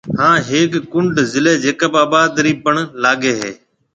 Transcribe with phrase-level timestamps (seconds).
[0.17, 3.51] ھان ھيَََڪ ڪُنڊ ضلع جيڪب آباد رَي پڻ لاگيَ ھيََََ